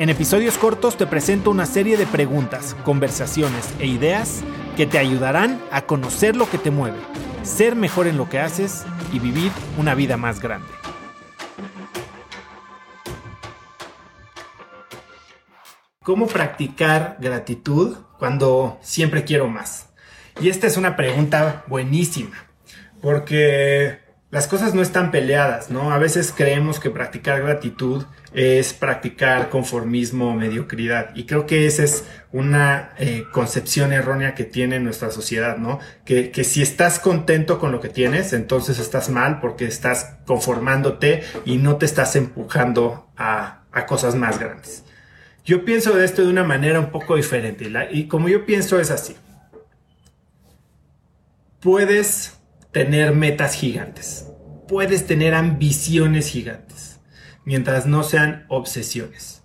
En 0.00 0.08
episodios 0.08 0.56
cortos 0.56 0.96
te 0.96 1.06
presento 1.06 1.50
una 1.50 1.66
serie 1.66 1.98
de 1.98 2.06
preguntas, 2.06 2.74
conversaciones 2.84 3.68
e 3.80 3.86
ideas 3.86 4.40
que 4.74 4.86
te 4.86 4.96
ayudarán 4.96 5.60
a 5.70 5.82
conocer 5.82 6.36
lo 6.36 6.48
que 6.48 6.56
te 6.56 6.70
mueve, 6.70 6.96
ser 7.42 7.76
mejor 7.76 8.06
en 8.06 8.16
lo 8.16 8.26
que 8.26 8.38
haces 8.38 8.86
y 9.12 9.18
vivir 9.18 9.52
una 9.76 9.94
vida 9.94 10.16
más 10.16 10.40
grande. 10.40 10.70
¿Cómo 16.02 16.28
practicar 16.28 17.18
gratitud 17.20 17.98
cuando 18.18 18.78
siempre 18.80 19.24
quiero 19.24 19.48
más? 19.48 19.90
Y 20.40 20.48
esta 20.48 20.66
es 20.66 20.78
una 20.78 20.96
pregunta 20.96 21.62
buenísima, 21.66 22.46
porque 23.02 23.98
las 24.30 24.46
cosas 24.46 24.74
no 24.74 24.82
están 24.82 25.10
peleadas, 25.10 25.70
¿no? 25.70 25.92
A 25.92 25.98
veces 25.98 26.32
creemos 26.34 26.78
que 26.78 26.88
practicar 26.88 27.42
gratitud 27.42 28.04
es 28.32 28.72
practicar 28.72 29.48
conformismo 29.48 30.30
o 30.30 30.34
mediocridad. 30.34 31.10
Y 31.16 31.24
creo 31.24 31.46
que 31.46 31.66
esa 31.66 31.82
es 31.82 32.04
una 32.30 32.92
eh, 32.98 33.24
concepción 33.32 33.92
errónea 33.92 34.36
que 34.36 34.44
tiene 34.44 34.78
nuestra 34.78 35.10
sociedad, 35.10 35.56
¿no? 35.56 35.80
Que, 36.04 36.30
que 36.30 36.44
si 36.44 36.62
estás 36.62 37.00
contento 37.00 37.58
con 37.58 37.72
lo 37.72 37.80
que 37.80 37.88
tienes, 37.88 38.32
entonces 38.32 38.78
estás 38.78 39.10
mal 39.10 39.40
porque 39.40 39.64
estás 39.64 40.14
conformándote 40.26 41.24
y 41.44 41.56
no 41.56 41.76
te 41.76 41.86
estás 41.86 42.14
empujando 42.14 43.10
a, 43.16 43.64
a 43.72 43.86
cosas 43.86 44.14
más 44.14 44.38
grandes. 44.38 44.84
Yo 45.44 45.64
pienso 45.64 45.96
de 45.96 46.04
esto 46.04 46.22
de 46.22 46.28
una 46.28 46.44
manera 46.44 46.78
un 46.78 46.90
poco 46.90 47.16
diferente. 47.16 47.68
Y 47.90 48.06
como 48.06 48.28
yo 48.28 48.46
pienso 48.46 48.78
es 48.78 48.92
así. 48.92 49.16
Puedes 51.58 52.39
tener 52.72 53.14
metas 53.14 53.54
gigantes. 53.54 54.26
Puedes 54.68 55.06
tener 55.06 55.34
ambiciones 55.34 56.28
gigantes, 56.28 57.00
mientras 57.44 57.86
no 57.86 58.02
sean 58.02 58.46
obsesiones. 58.48 59.42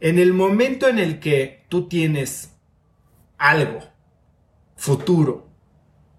En 0.00 0.18
el 0.18 0.32
momento 0.32 0.88
en 0.88 0.98
el 0.98 1.20
que 1.20 1.64
tú 1.68 1.88
tienes 1.88 2.52
algo 3.38 3.80
futuro 4.76 5.48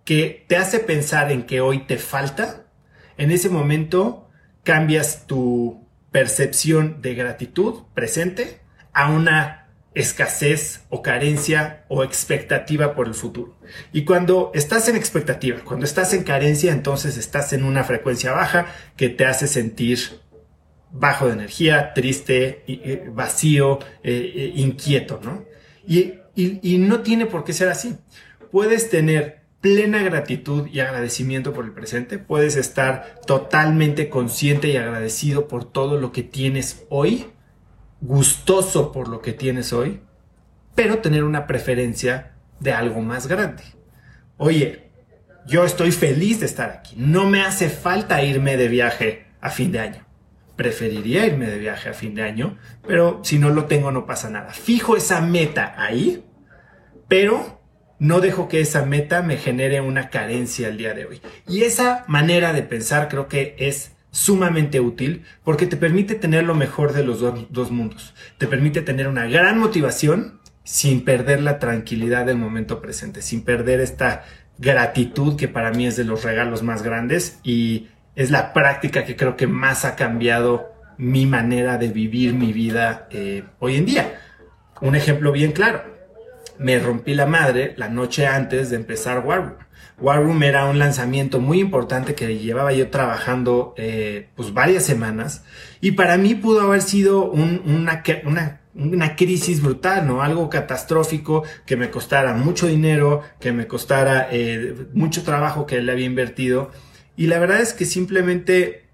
que 0.06 0.46
te 0.48 0.58
hace 0.58 0.80
pensar 0.80 1.32
en 1.32 1.44
que 1.44 1.62
hoy 1.62 1.86
te 1.86 1.98
falta, 1.98 2.66
en 3.18 3.32
ese 3.32 3.50
momento 3.50 4.30
cambias 4.64 5.28
tu 5.28 5.88
percepción 6.12 7.02
de 7.02 7.16
gratitud 7.16 7.84
presente 7.94 8.62
a 8.94 9.10
una 9.12 9.63
escasez 9.96 10.82
o 10.90 11.02
carencia 11.02 11.86
o 11.88 12.04
expectativa 12.04 12.96
por 12.96 13.08
el 13.08 13.14
futuro. 13.14 13.58
Y 13.92 14.04
cuando 14.04 14.52
estás 14.54 14.90
en 14.90 14.96
expectativa, 14.96 15.60
cuando 15.64 15.86
estás 15.86 16.14
en 16.14 16.24
carencia, 16.24 16.72
entonces 16.72 17.18
estás 17.18 17.54
en 17.54 17.64
una 17.64 17.84
frecuencia 17.84 18.32
baja 18.32 18.68
que 18.98 19.10
te 19.10 19.26
hace 19.26 19.48
sentir 19.48 20.00
bajo 20.92 21.28
de 21.28 21.34
energía, 21.34 21.94
triste, 21.94 22.64
eh, 22.68 23.10
vacío, 23.12 23.80
eh, 24.04 24.32
eh, 24.36 24.52
inquieto, 24.56 25.20
¿no? 25.24 25.46
Y, 25.88 26.14
y 26.36 26.78
no 26.78 27.02
tiene 27.02 27.26
por 27.26 27.44
qué 27.44 27.54
ser 27.54 27.70
así. 27.70 27.96
Puedes 28.52 28.90
tener 28.90 29.44
plena 29.60 30.04
gratitud 30.04 30.68
y 30.68 30.82
agradecimiento 30.82 31.54
por 31.54 31.66
el 31.66 31.72
presente, 31.72 32.18
puedes 32.18 32.58
estar 32.58 33.22
totalmente 33.26 34.10
consciente 34.10 34.68
y 34.68 34.78
agradecido 34.78 35.48
por 35.48 35.64
todo 35.64 35.98
lo 35.98 36.12
que 36.12 36.22
tienes 36.22 36.86
hoy 36.90 37.28
gustoso 38.04 38.92
por 38.92 39.08
lo 39.08 39.22
que 39.22 39.32
tienes 39.32 39.72
hoy, 39.72 40.02
pero 40.76 41.00
tener 41.00 41.24
una 41.24 41.48
preferencia 41.48 42.34
de 42.60 42.74
algo 42.74 43.02
más 43.02 43.28
grande. 43.28 43.64
Oye, 44.38 44.92
yo 45.48 45.64
estoy 45.64 45.92
feliz 45.92 46.42
de 46.42 46.46
estar 46.46 46.70
aquí. 46.70 46.96
No 46.98 47.26
me 47.26 47.42
hace 47.42 47.70
falta 47.70 48.24
irme 48.24 48.58
de 48.58 48.68
viaje 48.68 49.28
a 49.40 49.50
fin 49.50 49.72
de 49.72 49.80
año. 49.80 50.06
Preferiría 50.58 51.26
irme 51.26 51.50
de 51.50 51.58
viaje 51.58 51.90
a 51.90 51.94
fin 51.94 52.14
de 52.14 52.24
año, 52.24 52.58
pero 52.86 53.22
si 53.24 53.40
no 53.40 53.50
lo 53.50 53.66
tengo 53.66 53.92
no 53.92 54.06
pasa 54.06 54.30
nada. 54.30 54.52
Fijo 54.52 54.98
esa 54.98 55.22
meta 55.22 55.74
ahí, 55.78 56.26
pero 57.08 57.62
no 58.00 58.20
dejo 58.20 58.50
que 58.50 58.60
esa 58.60 58.86
meta 58.86 59.22
me 59.22 59.38
genere 59.38 59.80
una 59.80 60.10
carencia 60.10 60.68
el 60.68 60.78
día 60.78 60.94
de 60.94 61.06
hoy. 61.06 61.22
Y 61.48 61.64
esa 61.64 62.04
manera 62.08 62.52
de 62.52 62.64
pensar 62.64 63.08
creo 63.08 63.30
que 63.30 63.56
es 63.58 63.93
sumamente 64.14 64.80
útil 64.80 65.24
porque 65.44 65.66
te 65.66 65.76
permite 65.76 66.14
tener 66.14 66.44
lo 66.44 66.54
mejor 66.54 66.94
de 66.94 67.04
los 67.04 67.20
dos 67.20 67.72
mundos. 67.72 68.14
Te 68.38 68.46
permite 68.46 68.84
tener 68.84 69.08
una 69.08 69.26
gran 69.26 69.58
motivación 69.58 70.40
sin 70.64 71.04
perder 71.04 71.42
la 71.42 71.58
tranquilidad 71.58 72.28
del 72.28 72.38
momento 72.38 72.80
presente, 72.80 73.24
sin 73.24 73.44
perder 73.44 73.82
esta 73.82 74.24
gratitud 74.60 75.36
que 75.36 75.48
para 75.48 75.72
mí 75.72 75.88
es 75.88 75.96
de 75.96 76.04
los 76.04 76.24
regalos 76.24 76.62
más 76.62 76.84
grandes 76.84 77.40
y 77.44 77.88
es 78.16 78.30
la 78.30 78.54
práctica 78.54 79.04
que 79.04 79.16
creo 79.16 79.36
que 79.36 79.48
más 79.48 79.84
ha 79.84 79.96
cambiado 79.96 80.72
mi 81.00 81.26
manera 81.26 81.80
de 81.80 81.88
vivir 81.88 82.36
mi 82.36 82.54
vida 82.54 83.08
eh, 83.10 83.44
hoy 83.58 83.78
en 83.78 83.88
día. 83.88 84.22
Un 84.80 84.96
ejemplo 84.96 85.32
bien 85.32 85.54
claro. 85.54 85.82
Me 86.60 86.80
rompí 86.80 87.14
la 87.14 87.26
madre 87.26 87.74
la 87.78 87.90
noche 87.90 88.28
antes 88.28 88.70
de 88.70 88.76
empezar 88.76 89.26
War 89.26 89.58
War 90.00 90.24
Room 90.24 90.44
era 90.44 90.66
un 90.66 90.80
lanzamiento 90.80 91.40
muy 91.40 91.60
importante 91.60 92.16
que 92.16 92.38
llevaba 92.38 92.74
yo 92.74 92.90
trabajando 92.90 93.74
eh, 93.78 94.28
pues 94.36 94.54
varias 94.54 94.84
semanas 94.84 95.44
y 95.82 95.92
para 95.92 96.18
mí 96.18 96.36
pudo 96.36 96.62
haber 96.62 96.82
sido 96.82 97.32
una, 97.32 98.02
crisis 99.16 99.62
brutal, 99.62 100.08
¿no? 100.08 100.24
Algo 100.24 100.50
catastrófico 100.50 101.44
que 101.66 101.78
me 101.78 101.92
costara 101.92 102.34
mucho 102.34 102.68
dinero, 102.68 103.22
que 103.40 103.52
me 103.52 103.68
costara 103.68 104.28
eh, 104.32 104.76
mucho 104.94 105.24
trabajo 105.24 105.66
que 105.66 105.78
él 105.78 105.90
había 105.90 106.06
invertido 106.06 106.72
y 107.16 107.28
la 107.28 107.38
verdad 107.38 107.62
es 107.62 107.74
que 107.74 107.86
simplemente 107.86 108.88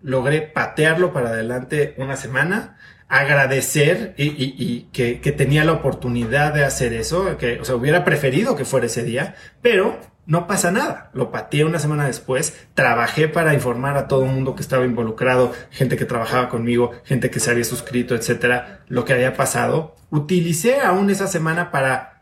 logré 0.00 0.42
patearlo 0.42 1.12
para 1.12 1.30
adelante 1.30 1.94
una 1.98 2.16
semana 2.16 2.78
agradecer 3.08 4.14
y, 4.16 4.82
que, 4.92 5.20
que, 5.20 5.32
tenía 5.32 5.64
la 5.64 5.72
oportunidad 5.72 6.52
de 6.52 6.64
hacer 6.64 6.92
eso, 6.92 7.36
que, 7.38 7.60
o 7.60 7.64
sea, 7.64 7.76
hubiera 7.76 8.04
preferido 8.04 8.56
que 8.56 8.64
fuera 8.64 8.86
ese 8.86 9.04
día, 9.04 9.36
pero 9.62 9.98
no 10.26 10.46
pasa 10.48 10.72
nada. 10.72 11.10
Lo 11.14 11.30
pateé 11.30 11.64
una 11.64 11.78
semana 11.78 12.06
después, 12.06 12.66
trabajé 12.74 13.28
para 13.28 13.54
informar 13.54 13.96
a 13.96 14.08
todo 14.08 14.24
el 14.24 14.32
mundo 14.32 14.56
que 14.56 14.62
estaba 14.62 14.84
involucrado, 14.84 15.52
gente 15.70 15.96
que 15.96 16.04
trabajaba 16.04 16.48
conmigo, 16.48 16.90
gente 17.04 17.30
que 17.30 17.40
se 17.40 17.50
había 17.50 17.64
suscrito, 17.64 18.14
etcétera, 18.14 18.80
lo 18.88 19.04
que 19.04 19.12
había 19.12 19.34
pasado. 19.34 19.94
Utilicé 20.10 20.80
aún 20.80 21.10
esa 21.10 21.28
semana 21.28 21.70
para 21.70 22.15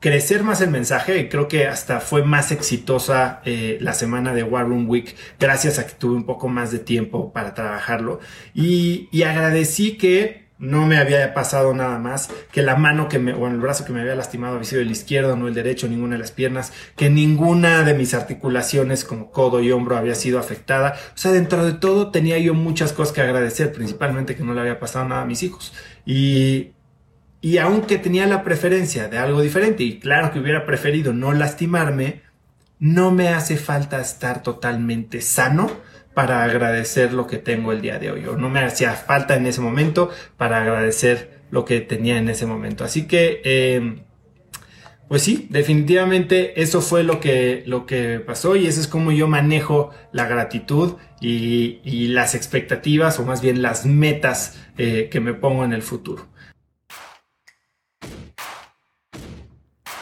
crecer 0.00 0.44
más 0.44 0.60
el 0.60 0.70
mensaje 0.70 1.28
creo 1.28 1.48
que 1.48 1.66
hasta 1.66 2.00
fue 2.00 2.22
más 2.22 2.52
exitosa 2.52 3.40
eh, 3.44 3.78
la 3.80 3.94
semana 3.94 4.32
de 4.32 4.42
War 4.42 4.66
Room 4.66 4.88
Week 4.88 5.16
gracias 5.38 5.78
a 5.78 5.86
que 5.86 5.94
tuve 5.94 6.16
un 6.16 6.24
poco 6.24 6.48
más 6.48 6.70
de 6.70 6.78
tiempo 6.78 7.32
para 7.32 7.54
trabajarlo 7.54 8.20
y, 8.54 9.08
y 9.10 9.22
agradecí 9.22 9.96
que 9.96 10.48
no 10.58 10.86
me 10.86 10.98
había 10.98 11.34
pasado 11.34 11.72
nada 11.72 11.98
más, 11.98 12.30
que 12.50 12.62
la 12.62 12.76
mano 12.76 13.08
que 13.08 13.18
me, 13.18 13.32
o 13.32 13.46
el 13.46 13.58
brazo 13.58 13.84
que 13.84 13.92
me 13.92 14.00
había 14.00 14.16
lastimado 14.16 14.56
había 14.56 14.68
sido 14.68 14.82
el 14.82 14.90
izquierdo, 14.90 15.36
no 15.36 15.46
el 15.46 15.54
derecho, 15.54 15.88
ninguna 15.88 16.16
de 16.16 16.20
las 16.20 16.32
piernas, 16.32 16.72
que 16.96 17.10
ninguna 17.10 17.84
de 17.84 17.94
mis 17.94 18.12
articulaciones 18.12 19.04
como 19.04 19.30
codo 19.30 19.60
y 19.60 19.70
hombro 19.70 19.96
había 19.96 20.16
sido 20.16 20.38
afectada. 20.38 20.96
O 21.14 21.18
sea, 21.18 21.30
dentro 21.30 21.64
de 21.64 21.74
todo 21.74 22.10
tenía 22.10 22.38
yo 22.38 22.54
muchas 22.54 22.92
cosas 22.92 23.14
que 23.14 23.20
agradecer, 23.20 23.72
principalmente 23.72 24.34
que 24.34 24.42
no 24.42 24.52
le 24.52 24.60
había 24.60 24.80
pasado 24.80 25.08
nada 25.08 25.22
a 25.22 25.26
mis 25.26 25.44
hijos. 25.44 25.72
Y, 26.04 26.72
y 27.40 27.58
aunque 27.58 27.98
tenía 27.98 28.26
la 28.26 28.42
preferencia 28.42 29.08
de 29.08 29.18
algo 29.18 29.40
diferente, 29.40 29.84
y 29.84 29.98
claro 29.98 30.32
que 30.32 30.40
hubiera 30.40 30.66
preferido 30.66 31.12
no 31.12 31.32
lastimarme, 31.32 32.22
no 32.80 33.10
me 33.10 33.28
hace 33.28 33.56
falta 33.56 34.00
estar 34.00 34.42
totalmente 34.42 35.20
sano 35.20 35.70
para 36.14 36.42
agradecer 36.42 37.12
lo 37.12 37.28
que 37.28 37.38
tengo 37.38 37.70
el 37.70 37.80
día 37.80 37.98
de 37.98 38.10
hoy, 38.10 38.24
o 38.26 38.36
no 38.36 38.50
me 38.50 38.60
hacía 38.60 38.92
falta 38.94 39.36
en 39.36 39.46
ese 39.46 39.60
momento 39.60 40.10
para 40.36 40.60
agradecer 40.60 41.42
lo 41.50 41.64
que 41.64 41.80
tenía 41.80 42.18
en 42.18 42.28
ese 42.28 42.44
momento. 42.44 42.84
Así 42.84 43.06
que, 43.06 43.40
em, 43.44 44.00
pues 45.06 45.22
sí, 45.22 45.46
definitivamente 45.50 46.60
eso 46.60 46.82
fue 46.82 47.04
lo 47.04 47.20
que, 47.20 47.62
lo 47.66 47.86
que 47.86 48.20
pasó 48.20 48.56
y 48.56 48.66
eso 48.66 48.80
es 48.80 48.88
como 48.88 49.12
yo 49.12 49.28
manejo 49.28 49.90
la 50.12 50.26
gratitud 50.26 50.96
y, 51.20 52.08
las 52.08 52.34
expectativas, 52.34 53.18
o 53.20 53.24
más 53.24 53.40
bien 53.40 53.62
las 53.62 53.86
metas 53.86 54.58
eh, 54.76 55.08
que 55.10 55.20
me 55.20 55.34
pongo 55.34 55.64
en 55.64 55.72
el 55.72 55.82
futuro. 55.82 56.26